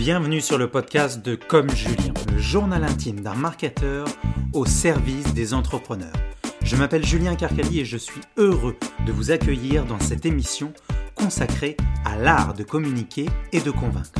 Bienvenue 0.00 0.40
sur 0.40 0.56
le 0.56 0.70
podcast 0.70 1.22
de 1.22 1.34
Comme 1.34 1.68
Julien, 1.76 2.14
le 2.32 2.38
journal 2.38 2.84
intime 2.84 3.20
d'un 3.20 3.34
marketeur 3.34 4.06
au 4.54 4.64
service 4.64 5.34
des 5.34 5.52
entrepreneurs. 5.52 6.14
Je 6.62 6.74
m'appelle 6.74 7.04
Julien 7.04 7.36
Carcali 7.36 7.80
et 7.80 7.84
je 7.84 7.98
suis 7.98 8.22
heureux 8.38 8.78
de 9.06 9.12
vous 9.12 9.30
accueillir 9.30 9.84
dans 9.84 10.00
cette 10.00 10.24
émission 10.24 10.72
consacrée 11.14 11.76
à 12.06 12.16
l'art 12.16 12.54
de 12.54 12.62
communiquer 12.62 13.26
et 13.52 13.60
de 13.60 13.70
convaincre. 13.70 14.18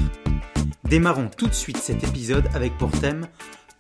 Démarrons 0.84 1.30
tout 1.34 1.46
de 1.46 1.54
suite 1.54 1.78
cet 1.78 2.04
épisode 2.04 2.44
avec 2.52 2.76
pour 2.76 2.90
thème 2.90 3.26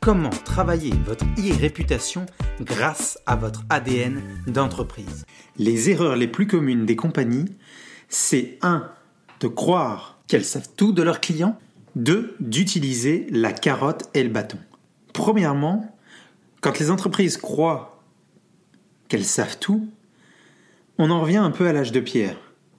Comment 0.00 0.30
travailler 0.30 0.94
votre 1.04 1.26
e-réputation 1.36 2.24
grâce 2.62 3.18
à 3.26 3.36
votre 3.36 3.62
ADN 3.68 4.22
d'entreprise? 4.46 5.26
Les 5.58 5.90
erreurs 5.90 6.16
les 6.16 6.28
plus 6.28 6.46
communes 6.46 6.86
des 6.86 6.96
compagnies, 6.96 7.58
c'est 8.08 8.56
1. 8.62 8.90
de 9.40 9.48
croire 9.48 10.18
qu'elles 10.28 10.46
savent 10.46 10.70
tout 10.74 10.92
de 10.92 11.02
leurs 11.02 11.20
clients 11.20 11.58
2. 11.96 12.36
D'utiliser 12.40 13.26
la 13.30 13.52
carotte 13.52 14.08
et 14.14 14.22
le 14.22 14.30
bâton. 14.30 14.58
Premièrement, 15.12 15.96
quand 16.60 16.78
les 16.78 16.90
entreprises 16.90 17.36
croient 17.36 18.02
qu'elles 19.08 19.24
savent 19.24 19.58
tout, 19.58 19.88
on 20.98 21.10
en 21.10 21.20
revient 21.22 21.38
un 21.38 21.50
peu 21.50 21.66
à 21.66 21.72
l'âge 21.72 21.92
de 21.92 22.00
pierre, 22.00 22.36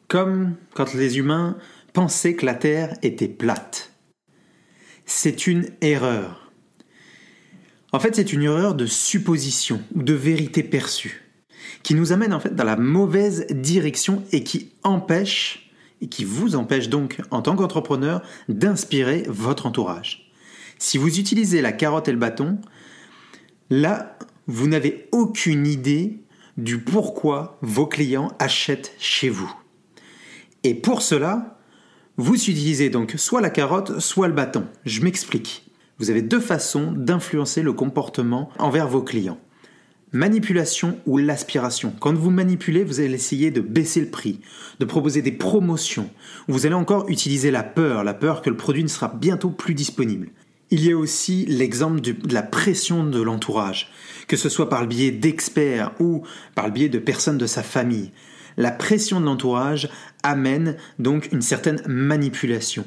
comme 0.08 0.56
quand 0.74 0.94
les 0.94 1.18
humains 1.18 1.58
pensaient 1.94 2.36
que 2.36 2.46
la 2.46 2.56
Terre 2.56 2.96
était 3.02 3.28
plate. 3.28 3.92
C'est 5.06 5.48
une 5.48 5.70
erreur. 5.82 6.52
En 7.92 8.00
fait, 8.00 8.16
c'est 8.16 8.32
une 8.32 8.44
erreur 8.44 8.76
de 8.76 8.86
supposition 8.86 9.82
ou 9.94 10.04
de 10.04 10.14
vérité 10.14 10.64
perçue 10.64 11.32
qui 11.84 11.96
nous 11.96 12.12
amène 12.12 12.34
en 12.34 12.40
fait 12.40 12.56
dans 12.56 12.64
la 12.64 12.76
mauvaise 12.76 13.46
direction 13.50 14.24
et 14.32 14.44
qui 14.44 14.72
empêche 14.84 15.71
et 16.02 16.08
qui 16.08 16.24
vous 16.26 16.56
empêche 16.56 16.90
donc, 16.90 17.22
en 17.32 17.42
tant 17.42 17.56
qu'entrepreneur, 17.56 18.22
d'inspirer 18.50 19.24
votre 19.28 19.66
entourage. 19.66 20.32
Si 20.78 20.98
vous 20.98 21.20
utilisez 21.20 21.62
la 21.62 21.72
carotte 21.72 22.08
et 22.08 22.12
le 22.12 22.18
bâton, 22.18 22.60
là, 23.70 24.18
vous 24.48 24.68
n'avez 24.68 25.08
aucune 25.12 25.68
idée 25.68 26.24
du 26.58 26.80
pourquoi 26.80 27.58
vos 27.62 27.86
clients 27.86 28.32
achètent 28.40 28.94
chez 29.00 29.30
vous. 29.30 29.54
Et 30.64 30.74
pour 30.74 31.02
cela, 31.02 31.60
vous 32.18 32.36
utilisez 32.36 32.90
donc 32.90 33.14
soit 33.18 33.42
la 33.42 33.50
carotte, 33.50 34.00
soit 34.00 34.28
le 34.28 34.34
bâton. 34.34 34.66
Je 34.86 35.02
m'explique. 35.02 35.66
Vous 35.98 36.10
avez 36.10 36.22
deux 36.22 36.40
façons 36.40 36.92
d'influencer 36.92 37.62
le 37.62 37.74
comportement 37.74 38.50
envers 38.58 38.88
vos 38.88 39.04
clients 39.04 39.40
manipulation 40.14 40.98
ou 41.06 41.18
l'aspiration. 41.18 41.94
Quand 42.00 42.14
vous 42.14 42.32
manipulez, 42.32 42.84
vous 42.84 43.00
allez 43.00 43.14
essayer 43.14 43.52
de 43.52 43.62
baisser 43.62 44.02
le 44.02 44.10
prix, 44.10 44.42
de 44.80 44.86
proposer 44.86 45.22
des 45.22 45.32
promotions. 45.32 46.10
Vous 46.48 46.66
allez 46.66 46.76
encore 46.76 47.10
utiliser 47.10 47.52
la 47.52 47.64
peur, 47.64 48.04
la 48.04 48.14
peur 48.14 48.42
que 48.42 48.50
le 48.50 48.58
produit 48.58 48.84
ne 48.84 48.90
sera 48.90 49.08
bientôt 49.08 49.50
plus 49.50 49.74
disponible. 49.74 50.30
Il 50.70 50.84
y 50.86 50.92
a 50.92 50.98
aussi 50.98 51.46
l'exemple 51.48 52.02
de 52.02 52.16
la 52.34 52.44
pression 52.44 53.04
de 53.06 53.22
l'entourage, 53.22 53.92
que 54.28 54.38
ce 54.38 54.50
soit 54.50 54.70
par 54.70 54.82
le 54.82 54.88
biais 54.88 55.12
d'experts 55.12 55.94
ou 56.00 56.24
par 56.56 56.68
le 56.68 56.74
biais 56.74 56.90
de 56.90 57.00
personnes 57.00 57.38
de 57.38 57.48
sa 57.48 57.64
famille. 57.64 58.12
La 58.58 58.72
pression 58.72 59.20
de 59.20 59.26
l'entourage 59.26 59.90
amène 60.24 60.78
donc 61.00 61.30
une 61.32 61.42
certaine 61.42 61.82
manipulation. 61.88 62.86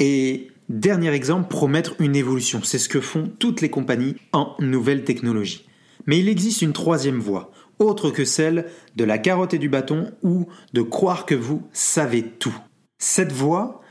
Et 0.00 0.48
dernier 0.68 1.10
exemple, 1.10 1.48
promettre 1.48 1.94
une 1.98 2.16
évolution. 2.16 2.60
C'est 2.62 2.78
ce 2.78 2.88
que 2.88 3.00
font 3.00 3.30
toutes 3.38 3.60
les 3.60 3.70
compagnies 3.70 4.16
en 4.32 4.54
nouvelles 4.60 5.04
technologies. 5.04 5.67
Mais 6.08 6.18
il 6.18 6.28
existe 6.30 6.62
une 6.62 6.72
troisième 6.72 7.20
voie, 7.20 7.52
autre 7.78 8.10
que 8.10 8.24
celle 8.24 8.64
de 8.96 9.04
la 9.04 9.18
carotte 9.18 9.52
et 9.52 9.58
du 9.58 9.68
bâton 9.68 10.10
ou 10.22 10.48
de 10.72 10.80
croire 10.80 11.26
que 11.26 11.34
vous 11.34 11.68
savez 11.72 12.22
tout. 12.22 12.56
Cette 12.96 13.30
voie, 13.30 13.82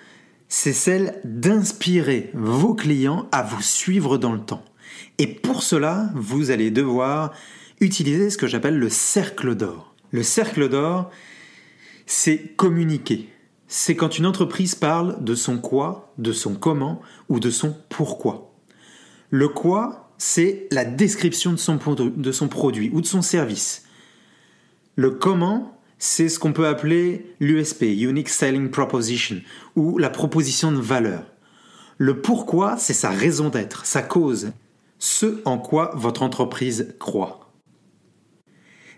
c'est 0.49 0.73
celle 0.73 1.21
d'inspirer 1.23 2.31
vos 2.33 2.73
clients 2.73 3.27
à 3.31 3.43
vous 3.43 3.61
suivre 3.61 4.17
dans 4.17 4.33
le 4.33 4.41
temps. 4.41 4.65
Et 5.19 5.27
pour 5.27 5.61
cela, 5.61 6.09
vous 6.15 6.49
allez 6.49 6.71
devoir 6.71 7.33
utiliser 7.79 8.31
ce 8.31 8.37
que 8.37 8.47
j'appelle 8.47 8.79
le 8.79 8.89
cercle 8.89 9.53
d'or. 9.53 9.93
Le 10.09 10.23
cercle 10.23 10.69
d'or, 10.69 11.11
c'est 12.07 12.55
communiquer. 12.55 13.29
C'est 13.67 13.95
quand 13.95 14.17
une 14.17 14.25
entreprise 14.25 14.73
parle 14.73 15.23
de 15.23 15.35
son 15.35 15.59
quoi, 15.59 16.13
de 16.17 16.31
son 16.31 16.55
comment 16.55 16.99
ou 17.29 17.39
de 17.39 17.51
son 17.51 17.77
pourquoi. 17.89 18.55
Le 19.29 19.49
quoi, 19.49 20.06
c'est 20.17 20.67
la 20.71 20.85
description 20.85 21.51
de 21.51 21.57
son, 21.57 21.77
produit 22.47 22.89
ou 22.93 23.01
de 23.01 23.05
son 23.05 23.21
service. 23.21 23.83
Le 24.95 25.11
comment, 25.11 25.79
c'est 25.99 26.29
ce 26.29 26.39
qu'on 26.39 26.53
peut 26.53 26.67
appeler 26.67 27.33
l'USP, 27.39 27.83
Unique 27.83 28.29
Selling 28.29 28.69
Proposition, 28.69 29.41
ou 29.75 29.97
la 29.97 30.09
proposition 30.09 30.71
de 30.71 30.79
valeur. 30.79 31.23
Le 31.97 32.21
pourquoi, 32.21 32.77
c'est 32.77 32.93
sa 32.93 33.09
raison 33.09 33.49
d'être, 33.49 33.85
sa 33.85 34.01
cause, 34.01 34.51
ce 34.99 35.41
en 35.45 35.57
quoi 35.57 35.91
votre 35.95 36.23
entreprise 36.23 36.95
croit. 36.99 37.51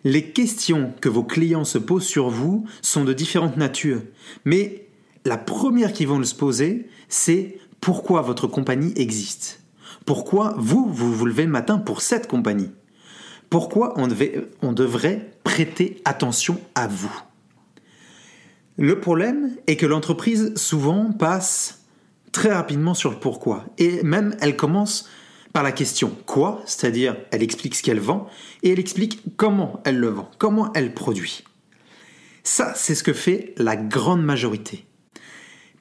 Les 0.06 0.31
questions 0.31 0.94
que 1.01 1.09
vos 1.09 1.24
clients 1.24 1.66
se 1.66 1.78
posent 1.78 2.06
sur 2.06 2.30
vous 2.30 2.66
sont 2.81 3.03
de 3.03 3.12
différentes 3.12 3.57
natures, 3.57 4.01
mais 4.46 4.88
la 5.25 5.38
première 5.38 5.91
qu'ils 5.91 6.07
vont 6.07 6.24
se 6.24 6.36
poser, 6.36 6.88
c'est 7.09 7.57
pourquoi 7.81 8.22
votre 8.22 8.47
compagnie 8.47 8.94
existe. 8.96 9.62
Pourquoi 10.09 10.55
vous, 10.57 10.91
vous 10.91 11.23
levez 11.27 11.45
le 11.45 11.51
matin 11.51 11.77
pour 11.77 12.01
cette 12.01 12.25
compagnie? 12.25 12.71
Pourquoi 13.51 13.93
on, 13.95 14.07
on 14.63 14.73
devrait 14.73 15.29
prêter 15.43 16.01
attention 16.03 16.59
à 16.73 16.87
vous? 16.87 17.15
Le 18.79 18.99
problème 18.99 19.55
est 19.67 19.75
que 19.75 19.85
l'entreprise 19.85 20.55
souvent 20.55 21.11
passe 21.11 21.83
très 22.31 22.51
rapidement 22.51 22.95
sur 22.95 23.11
le 23.11 23.17
pourquoi. 23.17 23.65
Et 23.77 24.01
même 24.01 24.35
elle 24.41 24.57
commence 24.57 25.07
par 25.53 25.61
la 25.61 25.71
question 25.71 26.17
quoi, 26.25 26.63
c'est-à-dire 26.65 27.15
elle 27.29 27.43
explique 27.43 27.75
ce 27.75 27.83
qu'elle 27.83 27.99
vend, 27.99 28.25
et 28.63 28.71
elle 28.71 28.79
explique 28.79 29.21
comment 29.37 29.79
elle 29.85 29.99
le 29.99 30.07
vend, 30.07 30.31
comment 30.39 30.73
elle 30.73 30.95
produit. 30.95 31.43
Ça, 32.41 32.73
c'est 32.75 32.95
ce 32.95 33.03
que 33.03 33.13
fait 33.13 33.53
la 33.57 33.75
grande 33.75 34.23
majorité. 34.23 34.87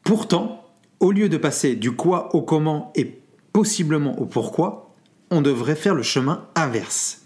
Pourtant, 0.05 0.67
au 1.01 1.13
lieu 1.13 1.31
de 1.31 1.39
passer 1.39 1.77
du 1.77 1.93
quoi 1.93 2.35
au 2.37 2.43
comment 2.43 2.93
et 2.95 3.18
possiblement 3.59 4.17
au 4.21 4.25
pourquoi, 4.25 4.95
on 5.33 5.43
devrait 5.43 5.75
faire 5.75 5.97
le 5.97 6.05
chemin 6.05 6.47
inverse, 6.55 7.23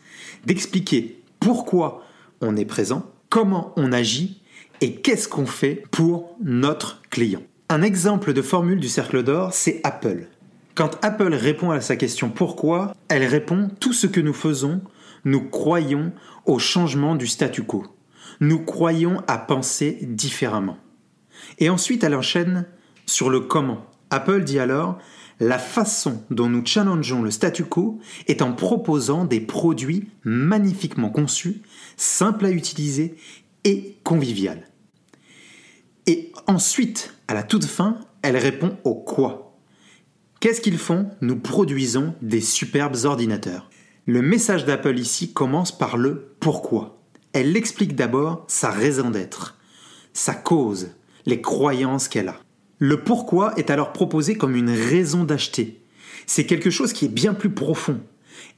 d'expliquer 0.46 1.20
pourquoi 1.40 2.06
on 2.40 2.56
est 2.56 2.64
présent, 2.64 3.04
comment 3.28 3.74
on 3.76 3.92
agit 3.92 4.40
et 4.80 4.94
qu'est-ce 4.94 5.28
qu'on 5.28 5.44
fait 5.44 5.82
pour 5.90 6.34
notre 6.42 7.02
client. 7.10 7.42
Un 7.68 7.82
exemple 7.82 8.32
de 8.32 8.40
formule 8.40 8.80
du 8.80 8.88
cercle 8.88 9.22
d'or, 9.22 9.52
c'est 9.52 9.82
Apple. 9.84 10.28
Quand 10.74 10.96
Apple 11.04 11.34
répond 11.34 11.70
à 11.70 11.82
sa 11.82 11.96
question 11.96 12.30
pourquoi, 12.30 12.94
elle 13.08 13.26
répond 13.26 13.68
tout 13.78 13.92
ce 13.92 14.06
que 14.06 14.20
nous 14.20 14.32
faisons, 14.32 14.80
nous 15.26 15.42
croyons 15.50 16.12
au 16.46 16.58
changement 16.58 17.14
du 17.14 17.26
statu 17.26 17.62
quo. 17.62 17.84
Nous 18.40 18.60
croyons 18.60 19.22
à 19.26 19.36
penser 19.36 19.98
différemment. 20.00 20.78
Et 21.58 21.68
ensuite, 21.68 22.02
elle 22.04 22.14
enchaîne 22.14 22.64
sur 23.04 23.28
le 23.28 23.40
comment. 23.40 23.84
Apple 24.08 24.44
dit 24.44 24.58
alors 24.58 24.98
la 25.42 25.58
façon 25.58 26.22
dont 26.30 26.48
nous 26.48 26.64
challengeons 26.64 27.20
le 27.20 27.32
statu 27.32 27.64
quo 27.64 27.98
est 28.28 28.42
en 28.42 28.52
proposant 28.52 29.24
des 29.24 29.40
produits 29.40 30.08
magnifiquement 30.22 31.10
conçus, 31.10 31.62
simples 31.96 32.46
à 32.46 32.50
utiliser 32.50 33.16
et 33.64 33.96
convivial. 34.04 34.68
Et 36.06 36.30
ensuite, 36.46 37.14
à 37.26 37.34
la 37.34 37.42
toute 37.42 37.64
fin, 37.64 37.98
elle 38.22 38.36
répond 38.36 38.78
au 38.84 38.94
quoi. 38.94 39.58
Qu'est-ce 40.38 40.60
qu'ils 40.60 40.78
font? 40.78 41.10
Nous 41.20 41.40
produisons 41.40 42.14
des 42.22 42.40
superbes 42.40 43.04
ordinateurs. 43.04 43.68
Le 44.06 44.22
message 44.22 44.64
d'Apple 44.64 44.96
ici 44.96 45.32
commence 45.32 45.76
par 45.76 45.96
le 45.96 46.36
pourquoi. 46.38 47.02
Elle 47.32 47.56
explique 47.56 47.96
d'abord 47.96 48.44
sa 48.46 48.70
raison 48.70 49.10
d'être, 49.10 49.58
sa 50.12 50.34
cause, 50.34 50.90
les 51.26 51.40
croyances 51.40 52.06
qu'elle 52.06 52.28
a. 52.28 52.38
Le 52.84 52.96
pourquoi 52.96 53.52
est 53.58 53.70
alors 53.70 53.92
proposé 53.92 54.34
comme 54.34 54.56
une 54.56 54.68
raison 54.68 55.22
d'acheter. 55.22 55.84
C'est 56.26 56.46
quelque 56.46 56.68
chose 56.68 56.92
qui 56.92 57.04
est 57.04 57.08
bien 57.08 57.32
plus 57.32 57.50
profond. 57.50 58.00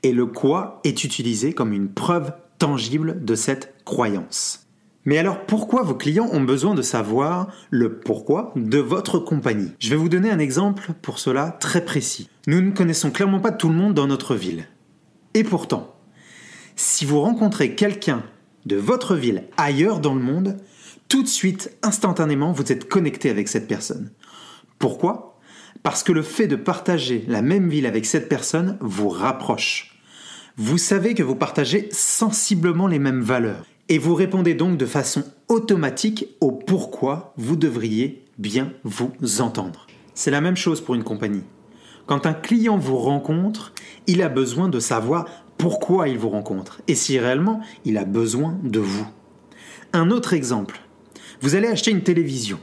Et 0.03 0.12
le 0.12 0.25
quoi 0.25 0.81
est 0.82 1.05
utilisé 1.05 1.53
comme 1.53 1.75
une 1.75 1.91
preuve 1.91 2.32
tangible 2.56 3.23
de 3.23 3.35
cette 3.35 3.75
croyance. 3.85 4.67
Mais 5.05 5.19
alors 5.19 5.44
pourquoi 5.44 5.82
vos 5.82 5.94
clients 5.94 6.31
ont 6.32 6.41
besoin 6.41 6.75
de 6.75 6.81
savoir 6.81 7.49
le 7.69 7.99
pourquoi 7.99 8.55
de 8.56 8.79
votre 8.79 9.19
compagnie? 9.19 9.73
Je 9.79 9.91
vais 9.91 9.97
vous 9.97 10.09
donner 10.09 10.31
un 10.31 10.38
exemple 10.38 10.94
pour 11.03 11.19
cela 11.19 11.59
très 11.61 11.85
précis. 11.85 12.31
Nous 12.47 12.62
ne 12.62 12.71
connaissons 12.71 13.11
clairement 13.11 13.41
pas 13.41 13.53
tout 13.53 13.69
le 13.69 13.75
monde 13.75 13.93
dans 13.93 14.06
notre 14.06 14.35
ville. 14.35 14.67
Et 15.35 15.44
pourtant, 15.44 15.97
si 16.76 17.05
vous 17.05 17.21
rencontrez 17.21 17.75
quelqu'un 17.75 18.23
de 18.65 18.76
votre 18.76 19.17
ville 19.17 19.44
ailleurs 19.59 20.00
dans 20.00 20.15
le 20.15 20.23
monde, 20.23 20.56
tout 21.14 21.22
de 21.22 21.28
suite, 21.28 21.70
instantanément, 21.84 22.50
vous 22.50 22.72
êtes 22.72 22.88
connecté 22.88 23.31
avec 23.31 23.46
cette 23.46 23.69
personne. 23.69 24.11
Pourquoi? 24.81 25.38
Parce 25.84 26.02
que 26.02 26.11
le 26.11 26.22
fait 26.22 26.49
de 26.49 26.56
partager 26.56 27.25
la 27.28 27.40
même 27.40 27.69
ville 27.69 27.87
avec 27.87 28.05
cette 28.05 28.28
personne 28.28 28.78
vous 28.81 29.08
rapproche. 29.11 29.96
Vous 30.56 30.76
savez 30.76 31.14
que 31.14 31.22
vous 31.22 31.37
partagez 31.37 31.88
sensiblement 31.93 32.88
les 32.88 32.99
mêmes 32.99 33.20
valeurs 33.20 33.64
et 33.88 33.99
vous 33.99 34.16
répondez 34.16 34.55
donc 34.55 34.76
de 34.76 34.87
façon 34.87 35.22
automatique 35.46 36.34
au 36.40 36.50
pourquoi 36.50 37.32
vous 37.37 37.55
devriez 37.55 38.25
bien 38.38 38.72
vous 38.82 39.12
entendre. 39.40 39.87
C'est 40.14 40.32
la 40.32 40.40
même 40.40 40.56
chose 40.56 40.81
pour 40.81 40.96
une 40.96 41.05
compagnie. 41.05 41.44
Quand 42.06 42.26
un 42.26 42.34
client 42.34 42.76
vous 42.76 42.99
rencontre, 42.99 43.72
il 44.08 44.20
a 44.20 44.28
besoin 44.28 44.69
de 44.69 44.81
savoir 44.81 45.26
pourquoi 45.58 46.08
il 46.08 46.19
vous 46.19 46.31
rencontre 46.31 46.82
et 46.88 46.96
si 46.96 47.20
réellement 47.20 47.61
il 47.84 47.99
a 47.99 48.05
besoin 48.05 48.58
de 48.64 48.81
vous. 48.81 49.06
Un 49.93 50.11
autre 50.11 50.32
exemple. 50.32 50.81
Vous 51.44 51.55
allez 51.55 51.69
acheter 51.69 51.91
une 51.91 52.00
télévision. 52.00 52.58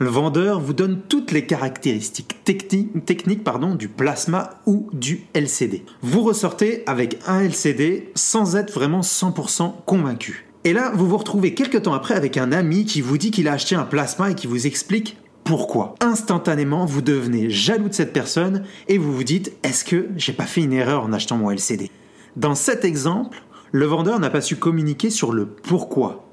Le 0.00 0.08
vendeur 0.08 0.58
vous 0.58 0.72
donne 0.72 1.02
toutes 1.08 1.30
les 1.30 1.46
caractéristiques 1.46 2.42
techniques 2.44 3.44
du 3.78 3.88
plasma 3.88 4.58
ou 4.66 4.88
du 4.92 5.28
LCD. 5.34 5.84
Vous 6.02 6.24
ressortez 6.24 6.82
avec 6.88 7.20
un 7.28 7.42
LCD 7.42 8.10
sans 8.16 8.56
être 8.56 8.72
vraiment 8.72 9.02
100% 9.02 9.72
convaincu. 9.86 10.48
Et 10.64 10.72
là, 10.72 10.90
vous 10.96 11.06
vous 11.06 11.16
retrouvez 11.16 11.54
quelques 11.54 11.82
temps 11.82 11.92
après 11.92 12.14
avec 12.14 12.36
un 12.38 12.50
ami 12.50 12.86
qui 12.86 13.02
vous 13.02 13.18
dit 13.18 13.30
qu'il 13.30 13.46
a 13.46 13.52
acheté 13.52 13.76
un 13.76 13.84
plasma 13.84 14.32
et 14.32 14.34
qui 14.34 14.48
vous 14.48 14.66
explique 14.66 15.16
pourquoi. 15.44 15.94
Instantanément, 16.00 16.86
vous 16.86 17.02
devenez 17.02 17.50
jaloux 17.50 17.88
de 17.88 17.94
cette 17.94 18.12
personne 18.12 18.64
et 18.88 18.98
vous 18.98 19.12
vous 19.12 19.22
dites 19.22 19.52
est-ce 19.62 19.84
que 19.84 20.08
j'ai 20.16 20.32
pas 20.32 20.46
fait 20.46 20.62
une 20.62 20.72
erreur 20.72 21.04
en 21.04 21.12
achetant 21.12 21.36
mon 21.36 21.52
LCD 21.52 21.92
Dans 22.34 22.56
cet 22.56 22.84
exemple, 22.84 23.44
le 23.70 23.86
vendeur 23.86 24.18
n'a 24.18 24.28
pas 24.28 24.40
su 24.40 24.56
communiquer 24.56 25.10
sur 25.10 25.32
le 25.32 25.46
pourquoi 25.46 26.27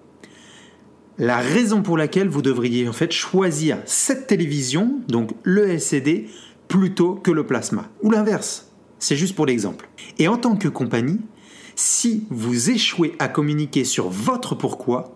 la 1.17 1.37
raison 1.37 1.81
pour 1.81 1.97
laquelle 1.97 2.27
vous 2.27 2.41
devriez 2.41 2.87
en 2.87 2.93
fait 2.93 3.11
choisir 3.11 3.77
cette 3.85 4.27
télévision, 4.27 4.99
donc 5.07 5.31
le 5.43 5.69
LCD, 5.69 6.27
plutôt 6.67 7.15
que 7.15 7.31
le 7.31 7.45
plasma. 7.45 7.89
Ou 8.01 8.11
l'inverse. 8.11 8.71
C'est 8.99 9.15
juste 9.15 9.35
pour 9.35 9.45
l'exemple. 9.45 9.87
Et 10.19 10.27
en 10.27 10.37
tant 10.37 10.55
que 10.55 10.67
compagnie, 10.67 11.19
si 11.75 12.25
vous 12.29 12.69
échouez 12.69 13.15
à 13.19 13.27
communiquer 13.27 13.83
sur 13.83 14.09
votre 14.09 14.55
pourquoi, 14.55 15.15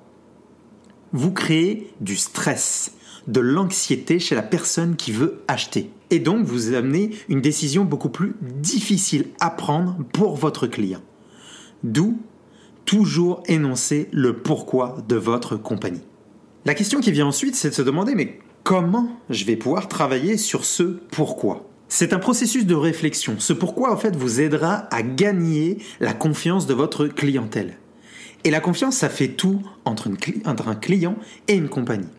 vous 1.11 1.31
créez 1.31 1.91
du 2.01 2.15
stress, 2.15 2.93
de 3.27 3.39
l'anxiété 3.39 4.19
chez 4.19 4.35
la 4.35 4.41
personne 4.41 4.95
qui 4.95 5.11
veut 5.11 5.41
acheter. 5.47 5.89
Et 6.09 6.19
donc 6.19 6.45
vous 6.45 6.73
amenez 6.73 7.11
une 7.29 7.41
décision 7.41 7.85
beaucoup 7.85 8.09
plus 8.09 8.35
difficile 8.41 9.27
à 9.39 9.49
prendre 9.49 9.97
pour 10.13 10.35
votre 10.35 10.67
client. 10.67 11.01
D'où 11.83 12.19
toujours 12.89 13.43
énoncer 13.45 14.09
le 14.11 14.37
pourquoi 14.37 14.97
de 15.07 15.15
votre 15.15 15.57
compagnie. 15.57 16.01
La 16.65 16.73
question 16.73 17.01
qui 17.01 17.11
vient 17.11 17.27
ensuite, 17.27 17.55
c'est 17.55 17.69
de 17.69 17.75
se 17.75 17.83
demander, 17.83 18.15
mais 18.15 18.39
comment 18.63 19.09
je 19.29 19.45
vais 19.45 19.55
pouvoir 19.55 19.87
travailler 19.87 20.37
sur 20.37 20.65
ce 20.65 20.97
pourquoi? 21.11 21.69
C'est 21.87 22.13
un 22.13 22.17
processus 22.17 22.65
de 22.65 22.73
réflexion. 22.73 23.35
Ce 23.37 23.53
pourquoi, 23.53 23.93
en 23.93 23.97
fait, 23.97 24.15
vous 24.15 24.41
aidera 24.41 24.87
à 24.89 25.03
gagner 25.03 25.77
la 25.99 26.13
confiance 26.13 26.65
de 26.65 26.73
votre 26.73 27.05
clientèle. 27.05 27.77
Et 28.43 28.49
la 28.49 28.59
confiance, 28.59 28.97
ça 28.97 29.09
fait 29.09 29.27
tout 29.27 29.61
entre, 29.85 30.09
entre 30.45 30.67
un 30.67 30.75
client 30.75 31.15
et 31.47 31.53
une 31.53 31.69
compagnie. 31.69 32.09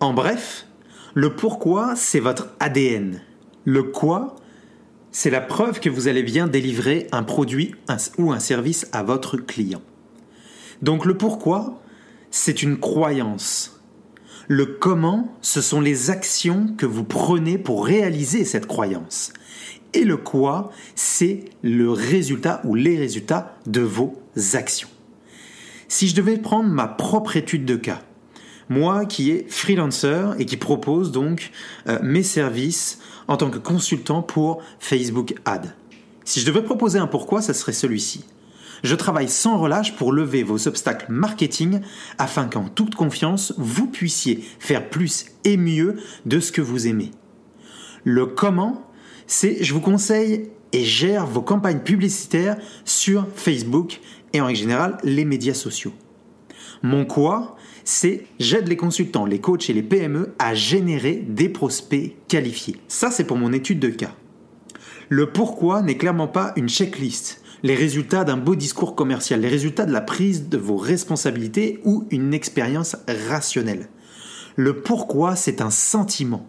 En 0.00 0.14
bref, 0.14 0.66
le 1.12 1.36
pourquoi, 1.36 1.96
c'est 1.96 2.20
votre 2.20 2.48
ADN. 2.60 3.20
Le 3.66 3.82
quoi, 3.82 4.36
c'est 5.12 5.30
la 5.30 5.42
preuve 5.42 5.78
que 5.78 5.90
vous 5.90 6.08
allez 6.08 6.22
bien 6.22 6.48
délivrer 6.48 7.06
un 7.12 7.22
produit 7.22 7.74
ou 8.18 8.32
un 8.32 8.40
service 8.40 8.88
à 8.92 9.02
votre 9.02 9.36
client. 9.36 9.82
Donc 10.80 11.04
le 11.04 11.16
pourquoi, 11.16 11.82
c'est 12.30 12.62
une 12.62 12.78
croyance. 12.78 13.80
Le 14.48 14.64
comment, 14.66 15.36
ce 15.42 15.60
sont 15.60 15.80
les 15.80 16.10
actions 16.10 16.74
que 16.76 16.86
vous 16.86 17.04
prenez 17.04 17.58
pour 17.58 17.86
réaliser 17.86 18.44
cette 18.44 18.66
croyance. 18.66 19.32
Et 19.92 20.04
le 20.04 20.16
quoi, 20.16 20.72
c'est 20.94 21.44
le 21.62 21.90
résultat 21.90 22.62
ou 22.64 22.74
les 22.74 22.96
résultats 22.96 23.54
de 23.66 23.82
vos 23.82 24.18
actions. 24.54 24.88
Si 25.88 26.08
je 26.08 26.14
devais 26.14 26.38
prendre 26.38 26.70
ma 26.70 26.88
propre 26.88 27.36
étude 27.36 27.66
de 27.66 27.76
cas, 27.76 28.02
moi 28.72 29.04
qui 29.04 29.30
est 29.30 29.50
freelancer 29.50 30.34
et 30.38 30.46
qui 30.46 30.56
propose 30.56 31.12
donc 31.12 31.50
euh, 31.88 31.98
mes 32.02 32.22
services 32.22 32.98
en 33.28 33.36
tant 33.36 33.50
que 33.50 33.58
consultant 33.58 34.22
pour 34.22 34.62
Facebook 34.80 35.34
Ad. 35.44 35.74
Si 36.24 36.40
je 36.40 36.46
devais 36.46 36.62
proposer 36.62 36.98
un 36.98 37.06
pourquoi, 37.06 37.42
ça 37.42 37.54
serait 37.54 37.72
celui-ci. 37.72 38.24
Je 38.82 38.96
travaille 38.96 39.28
sans 39.28 39.58
relâche 39.58 39.94
pour 39.94 40.12
lever 40.12 40.42
vos 40.42 40.66
obstacles 40.66 41.06
marketing 41.08 41.80
afin 42.18 42.46
qu'en 42.46 42.68
toute 42.68 42.94
confiance, 42.94 43.54
vous 43.58 43.86
puissiez 43.86 44.42
faire 44.58 44.88
plus 44.88 45.26
et 45.44 45.56
mieux 45.56 45.96
de 46.26 46.40
ce 46.40 46.50
que 46.50 46.60
vous 46.60 46.88
aimez. 46.88 47.12
Le 48.04 48.26
comment, 48.26 48.90
c'est 49.26 49.62
je 49.62 49.72
vous 49.72 49.80
conseille 49.80 50.50
et 50.72 50.84
gère 50.84 51.26
vos 51.26 51.42
campagnes 51.42 51.80
publicitaires 51.80 52.56
sur 52.84 53.28
Facebook 53.36 54.00
et 54.32 54.40
en 54.40 54.52
général 54.52 54.98
les 55.04 55.24
médias 55.24 55.54
sociaux. 55.54 55.92
Mon 56.82 57.04
quoi, 57.04 57.56
c'est 57.84 58.24
j'aide 58.38 58.68
les 58.68 58.76
consultants, 58.76 59.26
les 59.26 59.40
coachs 59.40 59.68
et 59.70 59.72
les 59.72 59.82
PME 59.82 60.34
à 60.38 60.54
générer 60.54 61.24
des 61.26 61.48
prospects 61.48 62.16
qualifiés. 62.28 62.76
Ça, 62.88 63.10
c'est 63.10 63.24
pour 63.24 63.36
mon 63.36 63.52
étude 63.52 63.80
de 63.80 63.88
cas. 63.88 64.14
Le 65.08 65.30
pourquoi 65.30 65.82
n'est 65.82 65.96
clairement 65.96 66.28
pas 66.28 66.52
une 66.56 66.68
checklist, 66.68 67.42
les 67.62 67.74
résultats 67.74 68.24
d'un 68.24 68.36
beau 68.36 68.54
discours 68.54 68.94
commercial, 68.94 69.40
les 69.40 69.48
résultats 69.48 69.84
de 69.84 69.92
la 69.92 70.00
prise 70.00 70.48
de 70.48 70.58
vos 70.58 70.76
responsabilités 70.76 71.80
ou 71.84 72.06
une 72.10 72.34
expérience 72.34 72.96
rationnelle. 73.28 73.88
Le 74.56 74.80
pourquoi, 74.80 75.36
c'est 75.36 75.60
un 75.60 75.70
sentiment 75.70 76.46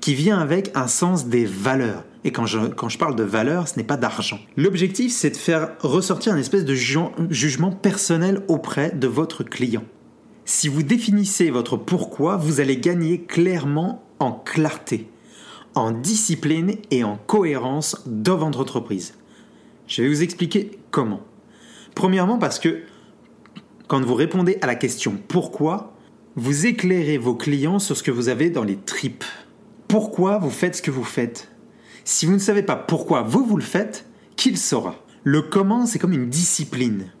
qui 0.00 0.14
vient 0.14 0.38
avec 0.38 0.70
un 0.74 0.86
sens 0.86 1.26
des 1.26 1.44
valeurs. 1.44 2.04
Et 2.24 2.32
quand 2.32 2.46
je, 2.46 2.58
quand 2.68 2.88
je 2.88 2.98
parle 2.98 3.16
de 3.16 3.22
valeurs, 3.22 3.68
ce 3.68 3.76
n'est 3.78 3.84
pas 3.84 3.96
d'argent. 3.96 4.38
L'objectif, 4.56 5.12
c'est 5.12 5.30
de 5.30 5.36
faire 5.36 5.72
ressortir 5.80 6.32
un 6.32 6.38
espèce 6.38 6.64
de 6.64 6.74
jugement 6.74 7.70
personnel 7.70 8.42
auprès 8.48 8.90
de 8.90 9.06
votre 9.06 9.44
client. 9.44 9.84
Si 10.46 10.68
vous 10.68 10.82
définissez 10.82 11.50
votre 11.50 11.76
pourquoi, 11.76 12.36
vous 12.36 12.60
allez 12.60 12.76
gagner 12.76 13.22
clairement 13.22 14.04
en 14.18 14.32
clarté, 14.32 15.08
en 15.74 15.90
discipline 15.90 16.76
et 16.90 17.02
en 17.02 17.16
cohérence 17.16 18.02
dans 18.06 18.36
votre 18.36 18.60
entreprise. 18.60 19.14
Je 19.86 20.02
vais 20.02 20.08
vous 20.08 20.22
expliquer 20.22 20.78
comment. 20.90 21.22
Premièrement 21.94 22.38
parce 22.38 22.58
que 22.58 22.82
quand 23.88 24.04
vous 24.04 24.14
répondez 24.14 24.58
à 24.60 24.66
la 24.66 24.74
question 24.74 25.16
pourquoi, 25.28 25.94
vous 26.36 26.66
éclairez 26.66 27.16
vos 27.16 27.34
clients 27.34 27.78
sur 27.78 27.96
ce 27.96 28.02
que 28.02 28.10
vous 28.10 28.28
avez 28.28 28.50
dans 28.50 28.64
les 28.64 28.76
tripes. 28.76 29.24
Pourquoi 29.88 30.38
vous 30.38 30.50
faites 30.50 30.76
ce 30.76 30.82
que 30.82 30.90
vous 30.90 31.04
faites? 31.04 31.50
Si 32.04 32.26
vous 32.26 32.32
ne 32.32 32.38
savez 32.38 32.62
pas 32.62 32.76
pourquoi 32.76 33.22
vous 33.22 33.44
vous 33.44 33.56
le 33.56 33.62
faites, 33.62 34.06
qui 34.36 34.50
le 34.50 34.56
saura? 34.56 34.96
Le 35.22 35.40
comment, 35.40 35.86
c'est 35.86 35.98
comme 35.98 36.12
une 36.12 36.28
discipline. 36.28 37.12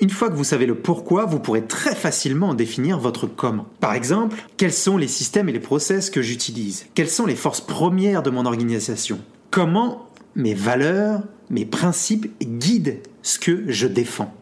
Une 0.00 0.08
fois 0.08 0.30
que 0.30 0.34
vous 0.34 0.44
savez 0.44 0.64
le 0.64 0.76
pourquoi, 0.76 1.26
vous 1.26 1.40
pourrez 1.40 1.66
très 1.66 1.94
facilement 1.94 2.54
définir 2.54 2.98
votre 2.98 3.26
comment. 3.26 3.66
Par 3.80 3.92
exemple, 3.92 4.42
quels 4.56 4.72
sont 4.72 4.96
les 4.96 5.08
systèmes 5.08 5.50
et 5.50 5.52
les 5.52 5.60
process 5.60 6.08
que 6.08 6.22
j'utilise? 6.22 6.86
Quelles 6.94 7.10
sont 7.10 7.26
les 7.26 7.36
forces 7.36 7.60
premières 7.60 8.22
de 8.22 8.30
mon 8.30 8.46
organisation? 8.46 9.20
Comment 9.50 10.08
mes 10.36 10.54
valeurs, 10.54 11.22
mes 11.50 11.66
principes 11.66 12.32
guident 12.42 13.00
ce 13.20 13.38
que 13.38 13.70
je 13.70 13.86
défends? 13.86 14.32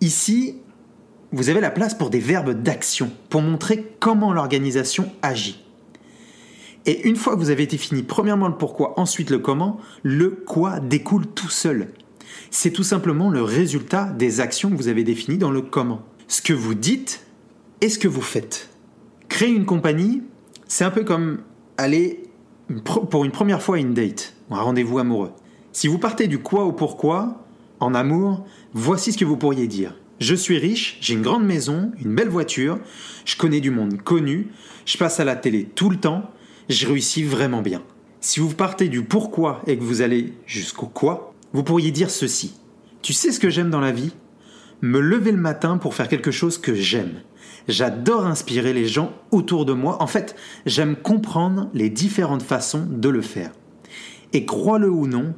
Ici, 0.00 0.54
vous 1.32 1.48
avez 1.48 1.60
la 1.60 1.70
place 1.70 1.94
pour 1.94 2.10
des 2.10 2.20
verbes 2.20 2.52
d'action, 2.62 3.10
pour 3.30 3.42
montrer 3.42 3.92
comment 3.98 4.32
l'organisation 4.32 5.10
agit. 5.22 5.64
Et 6.86 7.08
une 7.08 7.16
fois 7.16 7.34
que 7.34 7.40
vous 7.40 7.50
avez 7.50 7.66
défini 7.66 8.04
premièrement 8.04 8.46
le 8.46 8.56
pourquoi, 8.56 8.98
ensuite 8.98 9.30
le 9.30 9.40
comment, 9.40 9.78
le 10.04 10.30
quoi 10.30 10.78
découle 10.78 11.26
tout 11.26 11.50
seul 11.50 11.88
c'est 12.50 12.70
tout 12.70 12.82
simplement 12.82 13.30
le 13.30 13.42
résultat 13.42 14.06
des 14.06 14.40
actions 14.40 14.70
que 14.70 14.76
vous 14.76 14.88
avez 14.88 15.04
définies 15.04 15.38
dans 15.38 15.50
le 15.50 15.62
comment. 15.62 16.02
Ce 16.28 16.42
que 16.42 16.52
vous 16.52 16.74
dites 16.74 17.26
et 17.80 17.88
ce 17.88 17.98
que 17.98 18.08
vous 18.08 18.20
faites. 18.20 18.68
Créer 19.28 19.50
une 19.50 19.66
compagnie, 19.66 20.22
c'est 20.68 20.84
un 20.84 20.90
peu 20.90 21.04
comme 21.04 21.40
aller 21.76 22.24
pour 22.84 23.24
une 23.24 23.32
première 23.32 23.62
fois 23.62 23.76
à 23.76 23.78
une 23.80 23.94
date, 23.94 24.34
un 24.50 24.60
rendez-vous 24.60 24.98
amoureux. 24.98 25.32
Si 25.72 25.88
vous 25.88 25.98
partez 25.98 26.28
du 26.28 26.38
quoi 26.38 26.64
au 26.64 26.72
pourquoi, 26.72 27.44
en 27.80 27.94
amour, 27.94 28.44
voici 28.74 29.12
ce 29.12 29.18
que 29.18 29.24
vous 29.24 29.36
pourriez 29.36 29.66
dire. 29.66 29.96
Je 30.20 30.34
suis 30.34 30.58
riche, 30.58 30.98
j'ai 31.00 31.14
une 31.14 31.22
grande 31.22 31.44
maison, 31.44 31.92
une 32.04 32.14
belle 32.14 32.28
voiture, 32.28 32.78
je 33.24 33.36
connais 33.36 33.60
du 33.60 33.70
monde 33.70 34.02
connu, 34.02 34.48
je 34.84 34.98
passe 34.98 35.18
à 35.18 35.24
la 35.24 35.34
télé 35.34 35.64
tout 35.64 35.88
le 35.88 35.96
temps, 35.96 36.30
je 36.68 36.86
réussis 36.86 37.22
vraiment 37.22 37.62
bien. 37.62 37.82
Si 38.20 38.38
vous 38.38 38.54
partez 38.54 38.88
du 38.88 39.02
pourquoi 39.02 39.62
et 39.66 39.78
que 39.78 39.82
vous 39.82 40.02
allez 40.02 40.34
jusqu'au 40.46 40.86
quoi, 40.86 41.29
vous 41.52 41.62
pourriez 41.62 41.90
dire 41.90 42.10
ceci. 42.10 42.54
Tu 43.02 43.12
sais 43.12 43.32
ce 43.32 43.40
que 43.40 43.50
j'aime 43.50 43.70
dans 43.70 43.80
la 43.80 43.92
vie? 43.92 44.12
Me 44.82 45.00
lever 45.00 45.32
le 45.32 45.38
matin 45.38 45.78
pour 45.78 45.94
faire 45.94 46.08
quelque 46.08 46.30
chose 46.30 46.58
que 46.58 46.74
j'aime. 46.74 47.22
J'adore 47.68 48.26
inspirer 48.26 48.72
les 48.72 48.86
gens 48.86 49.12
autour 49.30 49.64
de 49.64 49.72
moi. 49.72 50.02
En 50.02 50.06
fait, 50.06 50.36
j'aime 50.64 50.96
comprendre 50.96 51.68
les 51.74 51.90
différentes 51.90 52.42
façons 52.42 52.86
de 52.90 53.08
le 53.08 53.20
faire. 53.20 53.50
Et 54.32 54.44
crois-le 54.44 54.88
ou 54.88 55.06
non, 55.06 55.34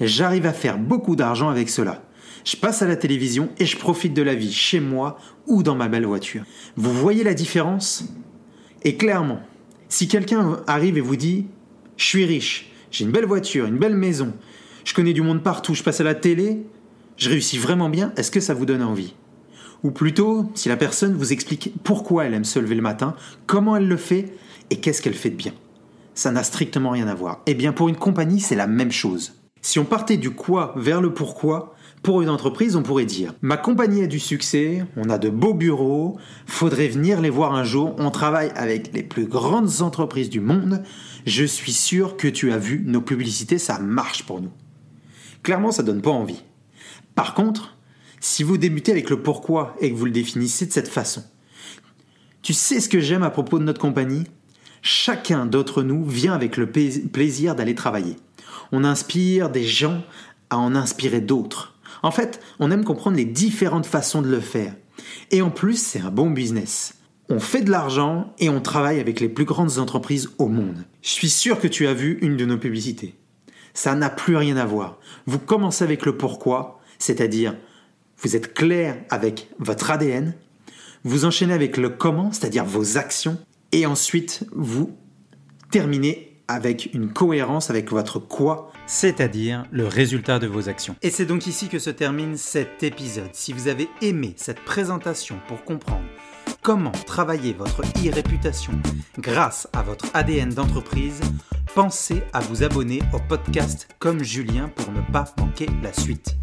j'arrive 0.00 0.46
à 0.46 0.52
faire 0.52 0.78
beaucoup 0.78 1.16
d'argent 1.16 1.48
avec 1.48 1.70
cela. 1.70 2.02
Je 2.44 2.56
passe 2.56 2.82
à 2.82 2.88
la 2.88 2.96
télévision 2.96 3.50
et 3.58 3.66
je 3.66 3.76
profite 3.76 4.14
de 4.14 4.22
la 4.22 4.34
vie 4.34 4.52
chez 4.52 4.80
moi 4.80 5.16
ou 5.46 5.62
dans 5.62 5.76
ma 5.76 5.88
belle 5.88 6.06
voiture. 6.06 6.42
Vous 6.76 6.92
voyez 6.92 7.22
la 7.22 7.34
différence? 7.34 8.04
Et 8.82 8.96
clairement, 8.96 9.40
si 9.88 10.08
quelqu'un 10.08 10.60
arrive 10.66 10.98
et 10.98 11.02
vous 11.02 11.16
dit⁇ 11.16 11.42
Je 11.96 12.04
suis 12.04 12.24
riche, 12.24 12.72
j'ai 12.90 13.04
une 13.04 13.12
belle 13.12 13.26
voiture, 13.26 13.66
une 13.66 13.78
belle 13.78 13.96
maison, 13.96 14.32
je 14.84 14.94
connais 14.94 15.12
du 15.12 15.22
monde 15.22 15.42
partout, 15.42 15.74
je 15.74 15.82
passe 15.82 16.00
à 16.00 16.04
la 16.04 16.14
télé, 16.14 16.64
je 17.16 17.28
réussis 17.28 17.58
vraiment 17.58 17.88
bien, 17.88 18.12
est-ce 18.16 18.30
que 18.30 18.40
ça 18.40 18.54
vous 18.54 18.66
donne 18.66 18.82
envie? 18.82 19.14
Ou 19.82 19.90
plutôt, 19.90 20.50
si 20.54 20.68
la 20.68 20.76
personne 20.76 21.14
vous 21.14 21.32
explique 21.32 21.72
pourquoi 21.82 22.24
elle 22.24 22.34
aime 22.34 22.44
se 22.44 22.58
lever 22.58 22.74
le 22.74 22.82
matin, 22.82 23.14
comment 23.46 23.76
elle 23.76 23.88
le 23.88 23.96
fait 23.96 24.32
et 24.70 24.76
qu'est-ce 24.76 25.02
qu'elle 25.02 25.14
fait 25.14 25.30
de 25.30 25.36
bien? 25.36 25.52
ça 26.14 26.30
n'a 26.30 26.42
strictement 26.42 26.90
rien 26.90 27.08
à 27.08 27.14
voir. 27.14 27.40
Eh 27.46 27.54
bien, 27.54 27.72
pour 27.72 27.88
une 27.88 27.96
compagnie, 27.96 28.40
c'est 28.40 28.56
la 28.56 28.66
même 28.66 28.92
chose. 28.92 29.34
Si 29.60 29.78
on 29.78 29.84
partait 29.84 30.16
du 30.16 30.30
quoi 30.30 30.74
vers 30.76 31.00
le 31.00 31.14
pourquoi, 31.14 31.74
pour 32.02 32.20
une 32.20 32.28
entreprise, 32.28 32.74
on 32.74 32.82
pourrait 32.82 33.04
dire 33.04 33.34
Ma 33.42 33.56
compagnie 33.56 34.02
a 34.02 34.08
du 34.08 34.18
succès, 34.18 34.84
on 34.96 35.08
a 35.08 35.18
de 35.18 35.30
beaux 35.30 35.54
bureaux, 35.54 36.18
faudrait 36.46 36.88
venir 36.88 37.20
les 37.20 37.30
voir 37.30 37.54
un 37.54 37.62
jour, 37.62 37.94
on 37.98 38.10
travaille 38.10 38.50
avec 38.56 38.92
les 38.92 39.04
plus 39.04 39.26
grandes 39.26 39.80
entreprises 39.80 40.30
du 40.30 40.40
monde, 40.40 40.82
je 41.26 41.44
suis 41.44 41.72
sûr 41.72 42.16
que 42.16 42.26
tu 42.26 42.50
as 42.50 42.58
vu 42.58 42.82
nos 42.84 43.02
publicités, 43.02 43.58
ça 43.58 43.78
marche 43.78 44.24
pour 44.24 44.40
nous. 44.40 44.50
Clairement, 45.42 45.72
ça 45.72 45.82
donne 45.82 46.02
pas 46.02 46.10
envie. 46.10 46.42
Par 47.14 47.34
contre, 47.34 47.76
si 48.20 48.42
vous 48.42 48.58
débutez 48.58 48.92
avec 48.92 49.10
le 49.10 49.22
pourquoi 49.22 49.76
et 49.80 49.90
que 49.90 49.96
vous 49.96 50.04
le 50.04 50.10
définissez 50.12 50.66
de 50.66 50.72
cette 50.72 50.88
façon, 50.88 51.24
tu 52.42 52.52
sais 52.54 52.80
ce 52.80 52.88
que 52.88 53.00
j'aime 53.00 53.22
à 53.22 53.30
propos 53.30 53.58
de 53.58 53.64
notre 53.64 53.80
compagnie? 53.80 54.24
Chacun 54.82 55.46
d'entre 55.46 55.82
nous 55.82 56.04
vient 56.04 56.32
avec 56.32 56.56
le 56.56 56.68
plaisir 56.68 57.54
d'aller 57.54 57.74
travailler. 57.74 58.16
On 58.72 58.84
inspire 58.84 59.50
des 59.50 59.64
gens 59.64 60.02
à 60.50 60.58
en 60.58 60.74
inspirer 60.74 61.20
d'autres. 61.20 61.74
En 62.02 62.10
fait, 62.10 62.40
on 62.58 62.70
aime 62.70 62.84
comprendre 62.84 63.16
les 63.16 63.24
différentes 63.24 63.86
façons 63.86 64.22
de 64.22 64.28
le 64.28 64.40
faire. 64.40 64.74
Et 65.30 65.40
en 65.40 65.50
plus, 65.50 65.80
c'est 65.80 66.00
un 66.00 66.10
bon 66.10 66.30
business. 66.30 66.94
On 67.28 67.38
fait 67.38 67.62
de 67.62 67.70
l'argent 67.70 68.34
et 68.38 68.48
on 68.48 68.60
travaille 68.60 68.98
avec 68.98 69.20
les 69.20 69.28
plus 69.28 69.44
grandes 69.44 69.78
entreprises 69.78 70.30
au 70.38 70.48
monde. 70.48 70.84
Je 71.00 71.10
suis 71.10 71.30
sûr 71.30 71.60
que 71.60 71.68
tu 71.68 71.86
as 71.86 71.94
vu 71.94 72.18
une 72.20 72.36
de 72.36 72.44
nos 72.44 72.58
publicités. 72.58 73.14
Ça 73.74 73.94
n'a 73.94 74.10
plus 74.10 74.36
rien 74.36 74.56
à 74.56 74.64
voir. 74.64 74.98
Vous 75.26 75.38
commencez 75.38 75.84
avec 75.84 76.04
le 76.06 76.16
pourquoi, 76.16 76.80
c'est-à-dire 76.98 77.56
vous 78.22 78.36
êtes 78.36 78.54
clair 78.54 78.96
avec 79.10 79.48
votre 79.58 79.90
ADN, 79.90 80.34
vous 81.04 81.24
enchaînez 81.24 81.54
avec 81.54 81.76
le 81.76 81.88
comment, 81.88 82.32
c'est-à-dire 82.32 82.64
vos 82.64 82.96
actions, 82.96 83.38
et 83.72 83.86
ensuite 83.86 84.44
vous 84.52 84.96
terminez 85.70 86.32
avec 86.48 86.90
une 86.92 87.12
cohérence 87.12 87.70
avec 87.70 87.90
votre 87.90 88.18
quoi, 88.18 88.70
c'est-à-dire 88.86 89.64
le 89.70 89.86
résultat 89.86 90.38
de 90.38 90.46
vos 90.46 90.68
actions. 90.68 90.96
Et 91.02 91.10
c'est 91.10 91.24
donc 91.24 91.46
ici 91.46 91.68
que 91.68 91.78
se 91.78 91.90
termine 91.90 92.36
cet 92.36 92.82
épisode. 92.82 93.30
Si 93.32 93.52
vous 93.52 93.68
avez 93.68 93.88
aimé 94.02 94.34
cette 94.36 94.60
présentation 94.60 95.38
pour 95.48 95.64
comprendre 95.64 96.04
comment 96.60 96.92
travailler 97.06 97.54
votre 97.54 97.82
e-réputation 97.82 98.74
grâce 99.18 99.66
à 99.72 99.82
votre 99.82 100.06
ADN 100.14 100.50
d'entreprise, 100.50 101.20
pensez 101.74 102.22
à 102.32 102.40
vous 102.40 102.62
abonner 102.62 103.02
au 103.12 103.18
podcast 103.18 103.88
comme 103.98 104.22
Julien 104.22 104.68
pour 104.68 104.92
ne 104.92 105.00
pas 105.12 105.24
manquer 105.38 105.66
la 105.82 105.92
suite. 105.92 106.36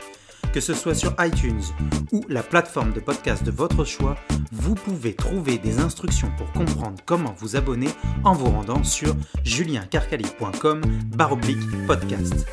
Que 0.53 0.61
ce 0.61 0.73
soit 0.73 0.95
sur 0.95 1.15
iTunes 1.19 1.61
ou 2.11 2.23
la 2.27 2.41
plateforme 2.41 2.91
de 2.91 2.99
podcast 2.99 3.43
de 3.43 3.51
votre 3.51 3.83
choix, 3.83 4.15
vous 4.51 4.73
pouvez 4.73 5.13
trouver 5.13 5.59
des 5.59 5.79
instructions 5.79 6.31
pour 6.37 6.51
comprendre 6.53 6.99
comment 7.05 7.35
vous 7.37 7.55
abonner 7.55 7.89
en 8.23 8.33
vous 8.33 8.49
rendant 8.49 8.83
sur 8.83 9.15
juliencarcali.com 9.43 10.81
podcast. 11.85 12.47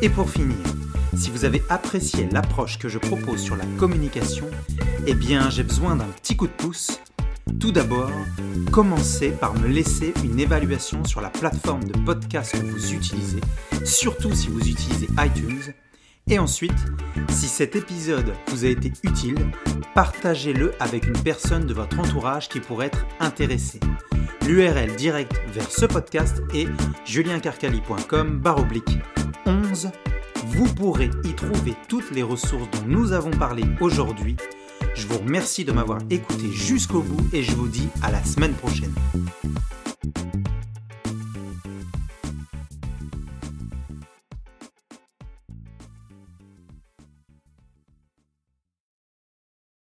Et 0.00 0.08
pour 0.08 0.30
finir, 0.30 0.56
si 1.16 1.30
vous 1.30 1.44
avez 1.44 1.62
apprécié 1.68 2.28
l'approche 2.30 2.78
que 2.78 2.88
je 2.88 2.98
propose 2.98 3.40
sur 3.40 3.56
la 3.56 3.66
communication, 3.78 4.46
eh 5.06 5.14
bien 5.14 5.50
j'ai 5.50 5.64
besoin 5.64 5.96
d'un 5.96 6.04
petit 6.04 6.36
coup 6.36 6.46
de 6.46 6.52
pouce. 6.52 7.00
Tout 7.60 7.72
d'abord, 7.72 8.10
commencez 8.72 9.30
par 9.30 9.54
me 9.54 9.68
laisser 9.68 10.12
une 10.24 10.40
évaluation 10.40 11.04
sur 11.04 11.20
la 11.20 11.30
plateforme 11.30 11.84
de 11.84 11.98
podcast 12.04 12.52
que 12.52 12.66
vous 12.66 12.92
utilisez, 12.92 13.40
surtout 13.84 14.32
si 14.32 14.48
vous 14.48 14.60
utilisez 14.60 15.08
iTunes 15.18 15.74
et 16.26 16.38
ensuite, 16.38 16.72
si 17.28 17.48
cet 17.48 17.76
épisode 17.76 18.32
vous 18.48 18.64
a 18.64 18.68
été 18.68 18.90
utile, 19.02 19.36
partagez-le 19.94 20.72
avec 20.80 21.06
une 21.06 21.22
personne 21.22 21.66
de 21.66 21.74
votre 21.74 22.00
entourage 22.00 22.48
qui 22.48 22.60
pourrait 22.60 22.86
être 22.86 23.04
intéressée. 23.20 23.80
L'URL 24.46 24.96
directe 24.96 25.38
vers 25.48 25.70
ce 25.70 25.84
podcast 25.84 26.42
est 26.54 26.66
juliencarcali.com 27.04 28.42
oblique 28.56 28.98
11. 29.44 29.90
Vous 30.46 30.72
pourrez 30.72 31.10
y 31.24 31.34
trouver 31.34 31.74
toutes 31.88 32.10
les 32.10 32.22
ressources 32.22 32.70
dont 32.70 32.86
nous 32.86 33.12
avons 33.12 33.30
parlé 33.30 33.64
aujourd'hui. 33.82 34.36
Je 34.94 35.06
vous 35.06 35.18
remercie 35.18 35.64
de 35.64 35.72
m'avoir 35.72 36.00
écouté 36.10 36.50
jusqu'au 36.52 37.00
bout 37.02 37.28
et 37.32 37.42
je 37.42 37.52
vous 37.52 37.68
dis 37.68 37.88
à 38.02 38.10
la 38.10 38.22
semaine 38.24 38.54
prochaine. 38.54 38.94